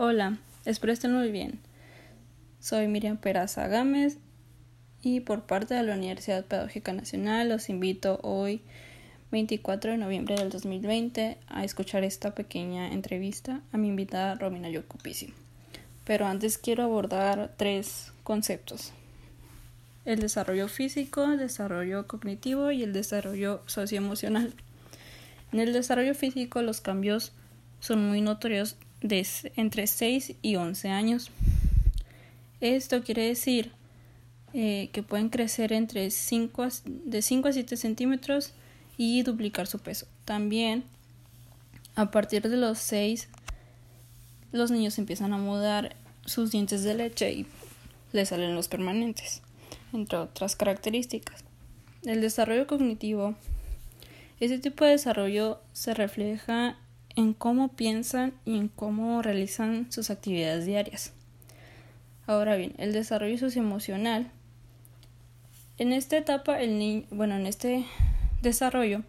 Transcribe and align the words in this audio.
Hola, 0.00 0.38
espero 0.64 0.92
estén 0.92 1.12
muy 1.12 1.32
bien. 1.32 1.58
Soy 2.60 2.86
Miriam 2.86 3.16
Peraza 3.16 3.66
Gámez 3.66 4.18
y 5.02 5.18
por 5.18 5.42
parte 5.42 5.74
de 5.74 5.82
la 5.82 5.96
Universidad 5.96 6.44
Pedagógica 6.44 6.92
Nacional 6.92 7.48
los 7.48 7.68
invito 7.68 8.20
hoy, 8.22 8.62
24 9.32 9.90
de 9.90 9.98
noviembre 9.98 10.36
del 10.36 10.50
2020, 10.50 11.38
a 11.48 11.64
escuchar 11.64 12.04
esta 12.04 12.32
pequeña 12.32 12.92
entrevista 12.92 13.60
a 13.72 13.76
mi 13.76 13.88
invitada 13.88 14.36
Romina 14.36 14.70
Yocupici. 14.70 15.34
Pero 16.04 16.26
antes 16.26 16.58
quiero 16.58 16.84
abordar 16.84 17.54
tres 17.56 18.12
conceptos. 18.22 18.92
El 20.04 20.20
desarrollo 20.20 20.68
físico, 20.68 21.24
el 21.24 21.38
desarrollo 21.38 22.06
cognitivo 22.06 22.70
y 22.70 22.84
el 22.84 22.92
desarrollo 22.92 23.64
socioemocional. 23.66 24.54
En 25.50 25.58
el 25.58 25.72
desarrollo 25.72 26.14
físico 26.14 26.62
los 26.62 26.80
cambios 26.80 27.32
son 27.80 28.08
muy 28.08 28.20
notorios 28.20 28.76
de 29.00 29.26
entre 29.56 29.86
6 29.86 30.34
y 30.42 30.56
11 30.56 30.88
años. 30.88 31.30
Esto 32.60 33.02
quiere 33.02 33.22
decir 33.26 33.72
eh, 34.54 34.90
que 34.92 35.02
pueden 35.02 35.28
crecer 35.28 35.72
entre 35.72 36.10
5 36.10 36.68
de 36.84 37.22
5 37.22 37.48
a 37.48 37.52
7 37.52 37.76
centímetros 37.76 38.52
y 38.96 39.22
duplicar 39.22 39.66
su 39.66 39.78
peso. 39.78 40.06
También 40.24 40.84
a 41.94 42.10
partir 42.10 42.48
de 42.48 42.56
los 42.56 42.78
6 42.78 43.28
los 44.52 44.70
niños 44.70 44.98
empiezan 44.98 45.32
a 45.32 45.38
mudar 45.38 45.94
sus 46.24 46.50
dientes 46.50 46.82
de 46.82 46.94
leche 46.94 47.32
y 47.32 47.46
les 48.12 48.30
salen 48.30 48.54
los 48.54 48.68
permanentes, 48.68 49.42
entre 49.92 50.18
otras 50.18 50.56
características. 50.56 51.44
El 52.04 52.20
desarrollo 52.20 52.66
cognitivo 52.66 53.34
ese 54.40 54.58
tipo 54.58 54.84
de 54.84 54.92
desarrollo 54.92 55.60
se 55.72 55.94
refleja 55.94 56.76
en 57.18 57.34
cómo 57.34 57.66
piensan 57.66 58.32
y 58.44 58.56
en 58.58 58.68
cómo 58.68 59.22
realizan 59.22 59.90
sus 59.90 60.08
actividades 60.08 60.66
diarias. 60.66 61.12
Ahora 62.28 62.54
bien, 62.54 62.74
el 62.78 62.92
desarrollo 62.92 63.36
socioemocional. 63.36 64.30
En 65.78 65.92
esta 65.92 66.16
etapa, 66.16 66.60
el 66.60 66.78
niño, 66.78 67.06
bueno, 67.10 67.34
en 67.34 67.48
este 67.48 67.84
desarrollo, 68.40 69.02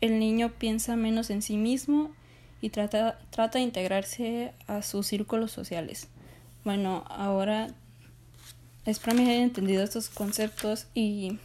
el 0.00 0.18
niño 0.18 0.52
piensa 0.58 0.96
menos 0.96 1.28
en 1.28 1.42
sí 1.42 1.58
mismo 1.58 2.10
y 2.62 2.70
trata, 2.70 3.18
trata 3.28 3.58
de 3.58 3.64
integrarse 3.64 4.54
a 4.66 4.80
sus 4.80 5.06
círculos 5.06 5.52
sociales. 5.52 6.08
Bueno, 6.64 7.04
ahora 7.10 7.68
espero 8.86 9.18
me 9.18 9.28
hayan 9.28 9.42
entendido 9.42 9.84
estos 9.84 10.08
conceptos 10.08 10.86
y 10.94 11.38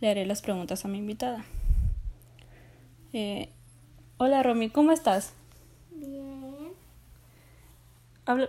le 0.00 0.08
haré 0.08 0.24
las 0.24 0.40
preguntas 0.40 0.86
a 0.86 0.88
mi 0.88 0.96
invitada. 0.96 1.44
Eh, 3.12 3.50
hola 4.24 4.40
Romy, 4.40 4.70
¿cómo 4.70 4.92
estás? 4.92 5.32
Bien. 5.90 6.70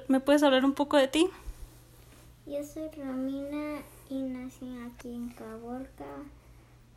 ¿Me 0.07 0.19
puedes 0.19 0.43
hablar 0.43 0.65
un 0.65 0.73
poco 0.73 0.97
de 0.97 1.07
ti? 1.07 1.27
Yo 2.45 2.63
soy 2.63 2.89
Romina 2.89 3.81
y 4.07 4.21
nací 4.21 4.67
aquí 4.85 5.09
en 5.09 5.29
Caborca. 5.29 6.05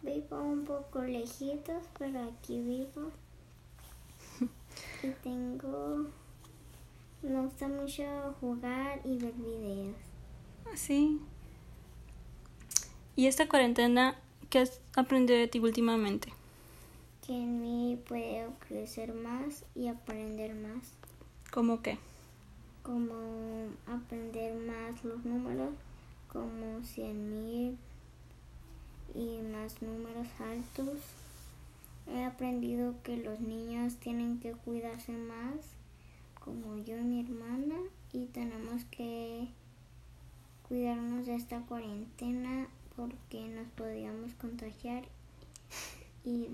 Vivo 0.02 0.42
un 0.42 0.66
poco 0.66 1.02
lejitos, 1.02 1.84
pero 1.98 2.20
aquí 2.24 2.60
vivo. 2.60 3.12
y 5.02 5.08
tengo... 5.22 6.08
Me 7.22 7.40
gusta 7.40 7.68
mucho 7.68 8.04
jugar 8.42 9.00
y 9.04 9.16
ver 9.16 9.32
videos. 9.32 9.96
Ah, 10.66 10.76
sí. 10.76 11.18
¿Y 13.16 13.26
esta 13.26 13.48
cuarentena 13.48 14.20
qué 14.50 14.58
has 14.58 14.82
aprendido 14.94 15.38
de 15.38 15.48
ti 15.48 15.60
últimamente? 15.60 16.35
Que 17.26 17.32
en 17.32 17.60
mí 17.60 17.98
puedo 18.08 18.52
crecer 18.68 19.12
más 19.12 19.64
y 19.74 19.88
aprender 19.88 20.54
más. 20.54 20.92
¿Cómo 21.50 21.82
qué? 21.82 21.98
Como 22.84 23.14
aprender 23.88 24.54
más 24.54 25.02
los 25.02 25.24
números, 25.24 25.74
como 26.32 26.80
100.000 26.82 27.74
y 29.16 29.42
más 29.42 29.82
números 29.82 30.28
altos. 30.38 31.00
He 32.08 32.22
aprendido 32.22 32.94
que 33.02 33.16
los 33.16 33.40
niños 33.40 33.96
tienen 33.96 34.38
que 34.38 34.52
cuidarse 34.52 35.10
más, 35.10 35.56
como 36.44 36.76
yo 36.84 36.96
y 36.96 37.02
mi 37.02 37.20
hermana, 37.22 37.74
y 38.12 38.26
tenemos 38.26 38.84
que 38.84 39.48
cuidarnos 40.68 41.26
de 41.26 41.34
esta 41.34 41.60
cuarentena 41.62 42.68
porque 42.94 43.48
nos 43.48 43.66
podríamos 43.70 44.32
contagiar 44.34 45.02
y 46.24 46.48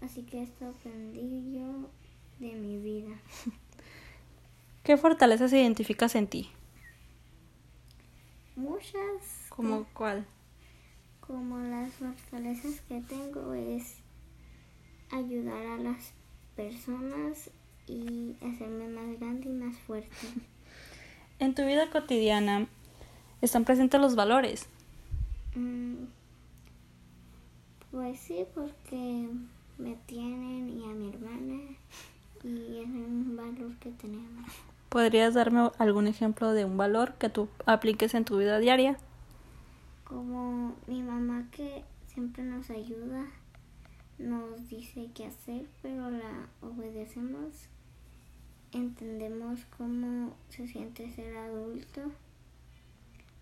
Así 0.00 0.22
que 0.22 0.42
esto 0.42 0.68
aprendí 0.68 1.58
yo 1.58 1.88
de 2.38 2.54
mi 2.54 2.78
vida. 2.78 3.16
¿Qué 4.82 4.96
fortalezas 4.96 5.52
identificas 5.52 6.14
en 6.16 6.26
ti? 6.26 6.50
Muchas. 8.56 9.46
¿Como 9.48 9.86
cuál? 9.94 10.26
Como 11.20 11.58
las 11.58 11.92
fortalezas 11.92 12.80
que 12.82 13.00
tengo 13.00 13.54
es 13.54 13.96
ayudar 15.10 15.64
a 15.66 15.76
las 15.76 16.12
personas 16.56 17.50
y 17.86 18.36
hacerme 18.40 18.88
más 18.88 19.18
grande 19.18 19.48
y 19.48 19.52
más 19.52 19.76
fuerte. 19.78 20.16
En 21.38 21.56
tu 21.56 21.66
vida 21.66 21.90
cotidiana 21.90 22.68
están 23.40 23.64
presentes 23.64 24.00
los 24.00 24.14
valores. 24.14 24.68
Mm, 25.56 25.91
pues 27.92 28.18
sí, 28.18 28.46
porque 28.54 29.28
me 29.78 29.96
tienen 30.06 30.70
y 30.70 30.84
a 30.84 30.94
mi 30.94 31.10
hermana 31.10 31.60
y 32.42 32.78
es 32.78 32.86
un 32.86 33.36
valor 33.36 33.76
que 33.78 33.90
tenemos. 33.90 34.50
¿Podrías 34.88 35.34
darme 35.34 35.70
algún 35.78 36.06
ejemplo 36.06 36.52
de 36.52 36.64
un 36.64 36.76
valor 36.76 37.14
que 37.14 37.28
tú 37.28 37.48
apliques 37.66 38.14
en 38.14 38.24
tu 38.24 38.38
vida 38.38 38.58
diaria? 38.58 38.96
Como 40.04 40.74
mi 40.86 41.02
mamá 41.02 41.46
que 41.50 41.84
siempre 42.06 42.42
nos 42.42 42.70
ayuda, 42.70 43.26
nos 44.18 44.68
dice 44.68 45.10
qué 45.14 45.26
hacer, 45.26 45.66
pero 45.82 46.10
la 46.10 46.48
obedecemos. 46.62 47.68
Entendemos 48.72 49.60
cómo 49.76 50.34
se 50.48 50.66
siente 50.66 51.10
ser 51.10 51.36
adulto. 51.36 52.00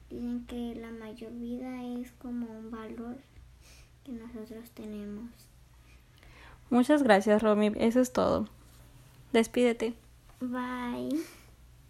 Dicen 0.08 0.44
que 0.46 0.74
la 0.74 0.90
mayor 0.90 1.32
vida 1.32 1.84
es 2.00 2.10
como 2.12 2.46
un 2.46 2.70
valor 2.72 3.16
que 4.04 4.12
nosotros 4.12 4.70
tenemos. 4.70 5.30
Muchas 6.70 7.02
gracias, 7.02 7.42
Romy. 7.42 7.72
Eso 7.76 8.00
es 8.00 8.12
todo. 8.12 8.48
Despídete. 9.32 9.94
Bye. 10.40 11.20